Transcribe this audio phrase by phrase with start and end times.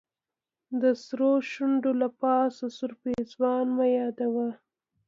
[0.81, 4.47] د سرو شونډو له پاسه سور پېزوان مه یادوه.